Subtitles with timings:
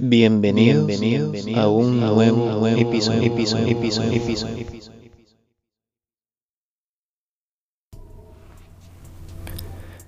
[0.00, 5.10] Bienvenidos, Bienvenidos a un nuevo, nuevo episodio, episodio, episodio, episodio, episodio.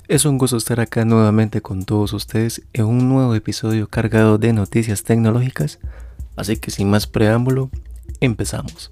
[0.06, 4.52] Es un gusto estar acá nuevamente con todos ustedes en un nuevo episodio cargado de
[4.52, 5.80] noticias tecnológicas,
[6.36, 7.68] así que sin más preámbulo,
[8.20, 8.90] empezamos.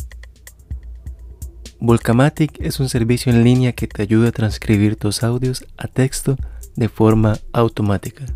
[1.78, 6.36] Volcamatic es un servicio en línea que te ayuda a transcribir tus audios a texto
[6.74, 8.26] de forma automática.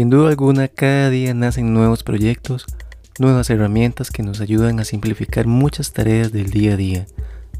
[0.00, 2.64] Sin duda alguna, cada día nacen nuevos proyectos,
[3.18, 7.06] nuevas herramientas que nos ayudan a simplificar muchas tareas del día a día.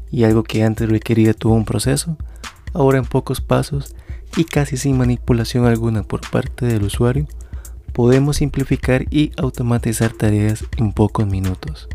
[0.09, 2.17] Y algo que antes requería todo un proceso,
[2.73, 3.95] ahora en pocos pasos
[4.35, 7.27] y casi sin manipulación alguna por parte del usuario,
[7.93, 11.89] podemos simplificar y automatizar tareas en pocos minutos.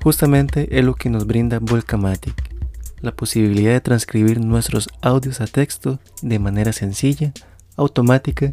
[0.00, 2.54] Justamente es lo que nos brinda Volcamatic,
[3.00, 7.32] la posibilidad de transcribir nuestros audios a texto de manera sencilla,
[7.78, 8.52] automática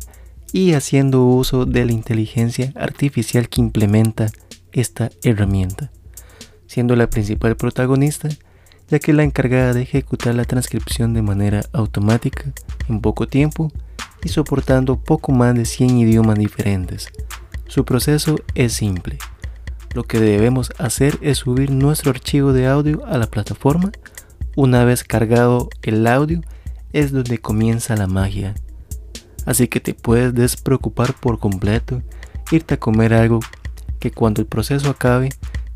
[0.53, 4.27] y haciendo uso de la inteligencia artificial que implementa
[4.71, 5.91] esta herramienta,
[6.67, 8.29] siendo la principal protagonista
[8.87, 12.51] ya que la encargada de ejecutar la transcripción de manera automática
[12.87, 13.71] en poco tiempo
[14.23, 17.09] y soportando poco más de 100 idiomas diferentes.
[17.67, 19.17] Su proceso es simple.
[19.93, 23.91] Lo que debemos hacer es subir nuestro archivo de audio a la plataforma.
[24.55, 26.41] Una vez cargado el audio
[26.93, 28.55] es donde comienza la magia
[29.45, 32.01] Así que te puedes despreocupar por completo,
[32.51, 33.39] irte a comer algo
[33.99, 35.29] que cuando el proceso acabe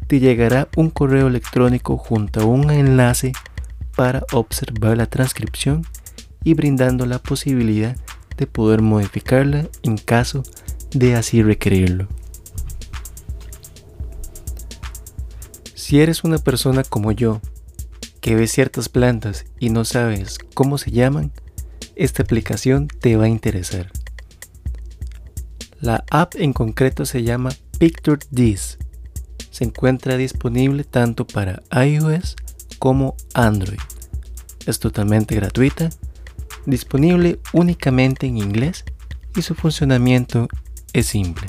[0.08, 3.31] te llegará un correo electrónico junto a un enlace
[3.95, 5.86] para observar la transcripción
[6.44, 7.95] y brindando la posibilidad
[8.38, 10.44] de poder modificarla en caso
[10.92, 12.08] de así requerirlo.
[15.76, 17.42] Si eres una persona como yo,
[18.22, 21.31] que ve ciertas plantas y no sabes cómo se llaman,
[22.00, 23.92] esta aplicación te va a interesar.
[25.82, 28.77] La app en concreto se llama Picture This.
[29.52, 32.37] Se encuentra disponible tanto para iOS
[32.80, 33.80] como Android.
[34.65, 35.89] Es totalmente gratuita,
[36.65, 38.86] disponible únicamente en inglés
[39.36, 40.48] y su funcionamiento
[40.93, 41.48] es simple.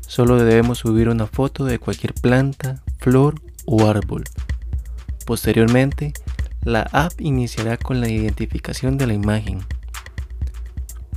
[0.00, 4.24] Solo debemos subir una foto de cualquier planta, flor o árbol.
[5.26, 6.14] Posteriormente,
[6.66, 9.60] la app iniciará con la identificación de la imagen.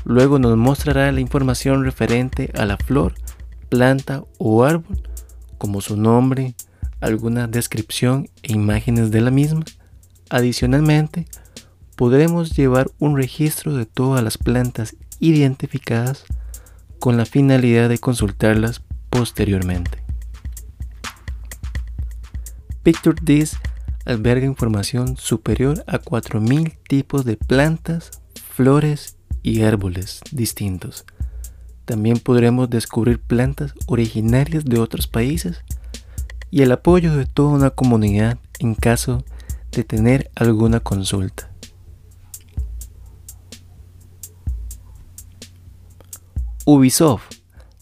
[0.05, 3.15] Luego nos mostrará la información referente a la flor,
[3.67, 5.01] planta o árbol,
[5.57, 6.53] como su nombre,
[7.01, 9.63] alguna descripción e imágenes de la misma.
[10.29, 11.25] Adicionalmente,
[11.95, 16.25] podremos llevar un registro de todas las plantas identificadas
[16.99, 20.03] con la finalidad de consultarlas posteriormente.
[22.83, 23.57] Picture This
[24.09, 28.09] alberga información superior a 4.000 tipos de plantas,
[28.55, 31.05] flores y árboles distintos.
[31.85, 35.63] También podremos descubrir plantas originarias de otros países
[36.49, 39.23] y el apoyo de toda una comunidad en caso
[39.71, 41.51] de tener alguna consulta.
[46.65, 47.29] Ubisoft,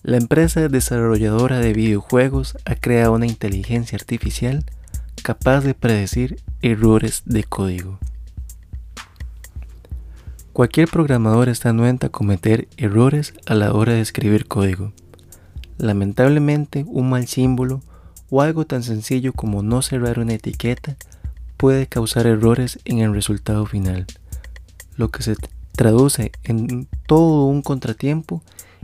[0.04, 4.66] la empresa desarrolladora de videojuegos, ha creado una inteligencia artificial
[5.28, 8.00] capaz de predecir errores de código.
[10.54, 14.94] Cualquier programador está anuente a cometer errores a la hora de escribir código.
[15.80, 17.82] Lamentablemente, un mal símbolo
[18.30, 20.96] o algo tan sencillo como no cerrar una etiqueta
[21.58, 24.06] puede causar errores en el resultado final,
[24.96, 25.36] lo que se
[25.74, 28.42] traduce en todo un contratiempo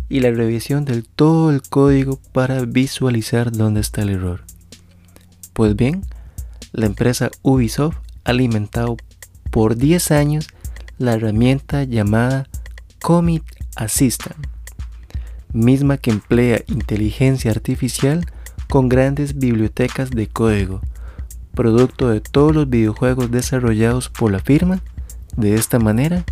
[0.09, 4.41] y la revisión del todo el código para visualizar dónde está el error.
[5.53, 6.01] Pues bien,
[6.73, 8.97] la empresa Ubisoft ha alimentado
[9.51, 10.47] por 10 años
[10.97, 12.47] la herramienta llamada
[13.01, 13.43] Commit
[13.75, 14.47] Assistant,
[15.53, 18.25] misma que emplea inteligencia artificial
[18.69, 20.81] con grandes bibliotecas de código,
[21.53, 24.81] producto de todos los videojuegos desarrollados por la firma.
[25.37, 26.23] De esta manera,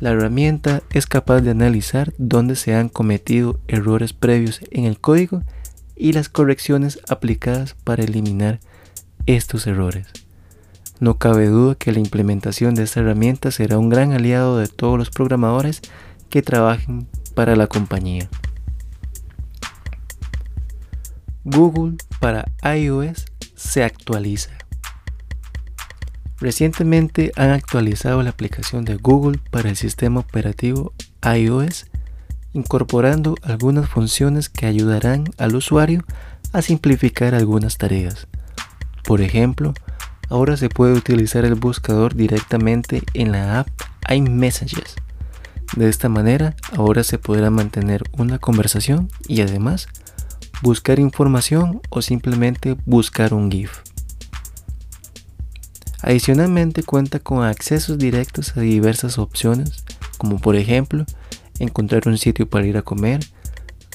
[0.00, 5.42] la herramienta es capaz de analizar dónde se han cometido errores previos en el código
[5.94, 8.58] y las correcciones aplicadas para eliminar
[9.26, 10.06] estos errores.
[11.00, 14.98] No cabe duda que la implementación de esta herramienta será un gran aliado de todos
[14.98, 15.82] los programadores
[16.30, 18.28] que trabajen para la compañía.
[21.44, 24.50] Google para iOS se actualiza.
[26.38, 30.92] Recientemente han actualizado la aplicación de Google para el sistema operativo
[31.22, 31.86] iOS,
[32.52, 36.04] incorporando algunas funciones que ayudarán al usuario
[36.52, 38.26] a simplificar algunas tareas.
[39.04, 39.74] Por ejemplo,
[40.30, 43.68] ahora se puede utilizar el buscador directamente en la app
[44.10, 44.96] iMessages,
[45.76, 49.88] De esta manera, ahora se podrá mantener una conversación y además
[50.62, 53.80] buscar información o simplemente buscar un GIF.
[56.00, 59.84] Adicionalmente cuenta con accesos directos a diversas opciones,
[60.18, 61.06] como por ejemplo
[61.58, 63.20] encontrar un sitio para ir a comer,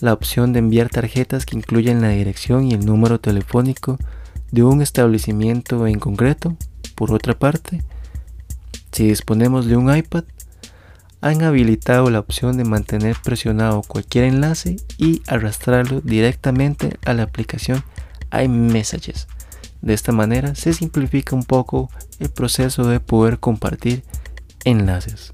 [0.02, 3.98] la opción de enviar tarjetas que incluyen la dirección y el número telefónico
[4.52, 6.56] de un establecimiento en concreto.
[6.96, 7.84] Por otra parte,
[8.92, 10.24] si disponemos de un iPad,
[11.22, 17.84] han habilitado la opción de mantener presionado cualquier enlace y arrastrarlo directamente a la aplicación
[18.32, 19.28] iMessages.
[19.82, 24.04] De esta manera se simplifica un poco el proceso de poder compartir
[24.66, 25.34] enlaces.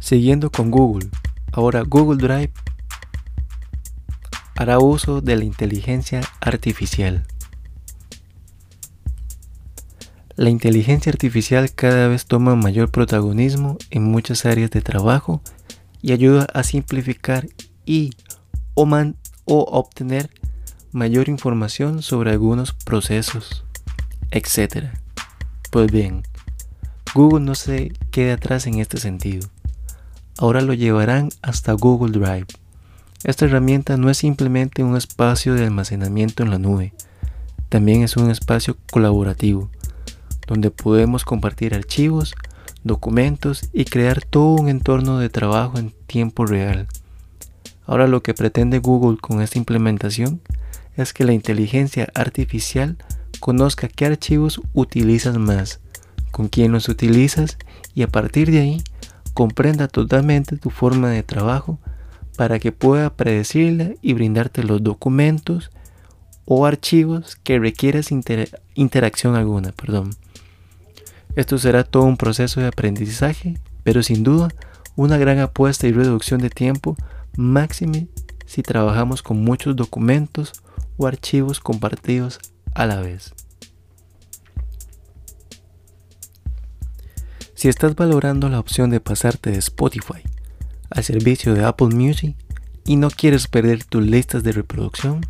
[0.00, 1.10] Siguiendo con Google,
[1.52, 2.52] ahora Google Drive
[4.58, 7.24] hará uso de la inteligencia artificial.
[10.34, 15.42] La inteligencia artificial cada vez toma mayor protagonismo en muchas áreas de trabajo
[16.02, 17.46] y ayuda a simplificar
[17.86, 18.10] y
[18.74, 18.82] o,
[19.44, 20.28] o obtener
[20.90, 23.64] mayor información sobre algunos procesos,
[24.32, 24.86] etc.
[25.70, 26.24] Pues bien,
[27.14, 29.48] Google no se queda atrás en este sentido.
[30.36, 32.48] Ahora lo llevarán hasta Google Drive.
[33.24, 36.92] Esta herramienta no es simplemente un espacio de almacenamiento en la nube,
[37.68, 39.70] también es un espacio colaborativo
[40.46, 42.34] donde podemos compartir archivos,
[42.82, 46.88] documentos y crear todo un entorno de trabajo en tiempo real.
[47.86, 50.40] Ahora lo que pretende Google con esta implementación
[50.96, 52.96] es que la inteligencia artificial
[53.40, 55.80] conozca qué archivos utilizas más,
[56.30, 57.58] con quién los utilizas
[57.94, 58.82] y a partir de ahí
[59.34, 61.78] comprenda totalmente tu forma de trabajo
[62.38, 65.72] para que pueda predecirla y brindarte los documentos
[66.44, 69.72] o archivos que requieras interacción alguna.
[69.72, 70.10] Perdón.
[71.34, 74.50] Esto será todo un proceso de aprendizaje, pero sin duda
[74.94, 76.94] una gran apuesta y reducción de tiempo,
[77.36, 78.06] máxime
[78.46, 80.52] si trabajamos con muchos documentos
[80.96, 82.38] o archivos compartidos
[82.72, 83.34] a la vez.
[87.56, 90.22] Si estás valorando la opción de pasarte de Spotify
[90.90, 92.36] al servicio de Apple Music
[92.84, 95.20] y no quieres perder tus listas de reproducción,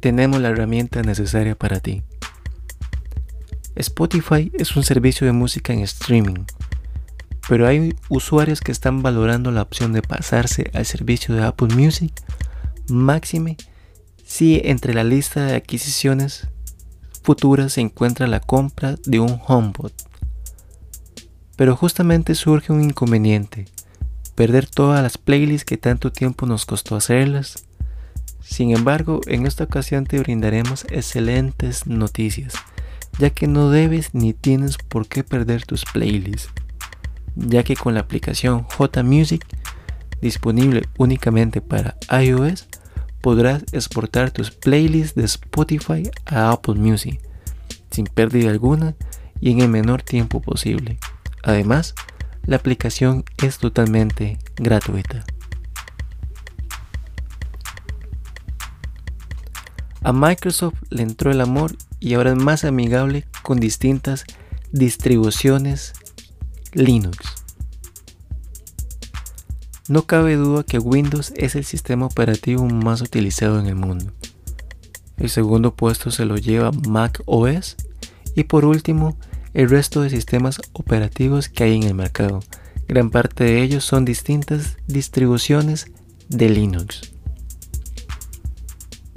[0.00, 2.02] tenemos la herramienta necesaria para ti.
[3.76, 6.44] Spotify es un servicio de música en streaming,
[7.48, 12.12] pero hay usuarios que están valorando la opción de pasarse al servicio de Apple Music,
[12.88, 13.56] máxime
[14.24, 16.48] si entre la lista de adquisiciones
[17.22, 19.92] futuras se encuentra la compra de un HomePod.
[21.56, 23.66] Pero justamente surge un inconveniente,
[24.34, 27.66] perder todas las playlists que tanto tiempo nos costó hacerlas.
[28.40, 32.54] Sin embargo, en esta ocasión te brindaremos excelentes noticias
[33.18, 36.50] ya que no debes ni tienes por qué perder tus playlists,
[37.36, 39.44] ya que con la aplicación JMusic
[40.20, 42.68] disponible únicamente para iOS
[43.20, 47.20] podrás exportar tus playlists de Spotify a Apple Music
[47.90, 48.94] sin pérdida alguna
[49.40, 50.98] y en el menor tiempo posible.
[51.42, 51.94] Además,
[52.44, 55.24] la aplicación es totalmente gratuita.
[60.02, 64.24] A Microsoft le entró el amor y ahora es más amigable con distintas
[64.72, 65.92] distribuciones
[66.72, 67.44] Linux.
[69.88, 74.12] No cabe duda que Windows es el sistema operativo más utilizado en el mundo.
[75.18, 77.76] El segundo puesto se lo lleva Mac OS
[78.34, 79.16] y por último
[79.54, 82.40] el resto de sistemas operativos que hay en el mercado.
[82.88, 85.86] Gran parte de ellos son distintas distribuciones
[86.28, 87.12] de Linux.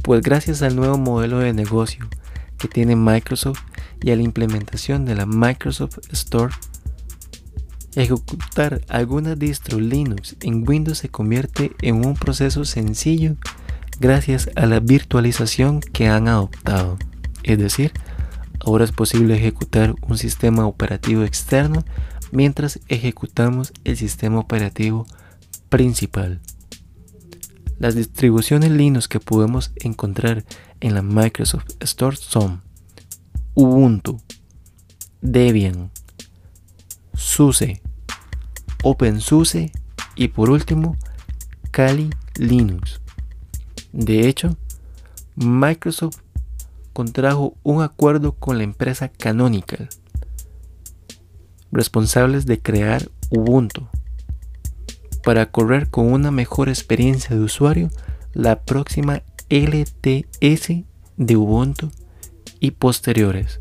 [0.01, 2.07] Pues gracias al nuevo modelo de negocio
[2.57, 3.61] que tiene Microsoft
[4.01, 6.53] y a la implementación de la Microsoft Store,
[7.95, 13.35] ejecutar alguna distro Linux en Windows se convierte en un proceso sencillo
[13.99, 16.97] gracias a la virtualización que han adoptado.
[17.43, 17.93] Es decir,
[18.65, 21.83] ahora es posible ejecutar un sistema operativo externo
[22.31, 25.05] mientras ejecutamos el sistema operativo
[25.69, 26.41] principal.
[27.77, 30.43] Las distribuciones Linux que podemos encontrar
[30.79, 32.63] en la Microsoft Store son
[33.53, 34.19] Ubuntu,
[35.21, 35.91] Debian,
[37.13, 37.81] SUSE,
[38.83, 39.71] OpenSUSE
[40.15, 40.97] y por último
[41.71, 42.99] Kali Linux.
[43.91, 44.57] De hecho,
[45.35, 46.24] Microsoft
[46.95, 49.89] contrajo un acuerdo con la empresa Canonical,
[51.69, 53.89] responsables de crear Ubuntu,
[55.21, 57.89] para correr con una mejor experiencia de usuario
[58.31, 60.85] la próxima LTS
[61.17, 61.91] de Ubuntu
[62.61, 63.59] y posteriores.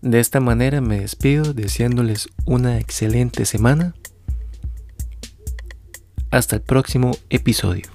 [0.00, 3.94] De esta manera me despido deseándoles una excelente semana.
[6.30, 7.93] Hasta el próximo episodio.